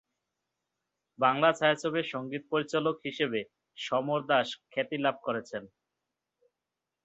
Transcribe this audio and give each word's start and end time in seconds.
বাংলা 1.19 1.49
ছায়াছবির 1.51 2.05
সঙ্গীত 2.13 2.43
পরিচালক 2.51 2.95
হিসেবে 3.05 3.39
সমর 3.77 4.21
দাস 4.29 4.47
খ্যাতি 4.71 4.97
লাভ 4.97 5.15
করেছেন। 5.23 5.63